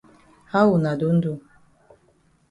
[0.51, 1.33] How wuna don do?